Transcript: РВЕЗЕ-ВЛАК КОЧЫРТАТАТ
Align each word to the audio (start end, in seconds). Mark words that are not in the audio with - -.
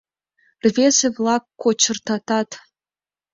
РВЕЗЕ-ВЛАК 0.71 1.43
КОЧЫРТАТАТ 1.61 2.49